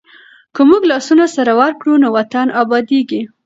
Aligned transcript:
که 0.55 0.61
موږ 0.69 0.81
لاسونه 0.91 1.25
سره 1.35 1.51
ورکړو 1.61 1.93
نو 2.03 2.07
وطن 2.17 2.47
ابادېږي. 2.63 3.21